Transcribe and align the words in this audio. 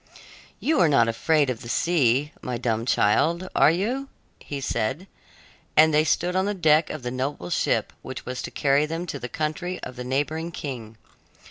"You 0.59 0.79
are 0.79 0.89
not 0.89 1.07
afraid 1.07 1.51
of 1.51 1.61
the 1.61 1.69
sea, 1.69 2.31
my 2.41 2.57
dumb 2.57 2.87
child, 2.87 3.47
are 3.55 3.69
you?" 3.69 4.09
he 4.39 4.59
said, 4.59 5.05
as 5.77 5.91
they 5.91 6.03
stood 6.03 6.35
on 6.35 6.45
the 6.47 6.55
deck 6.55 6.89
of 6.89 7.03
the 7.03 7.11
noble 7.11 7.51
ship 7.51 7.93
which 8.01 8.25
was 8.25 8.41
to 8.41 8.49
carry 8.49 8.87
them 8.87 9.05
to 9.05 9.19
the 9.19 9.29
country 9.29 9.79
of 9.83 9.97
the 9.97 10.03
neighboring 10.03 10.49
king. 10.51 10.97